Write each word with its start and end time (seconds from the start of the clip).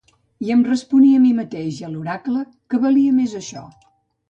I 0.45 0.53
em 0.53 0.63
responia 0.67 1.19
a 1.19 1.23
mi 1.25 1.33
mateix 1.41 1.83
i 1.83 1.87
a 1.89 1.91
l'oracle 1.93 2.43
que 2.75 2.83
valia 2.89 3.21
més 3.21 3.39
això. 3.45 3.65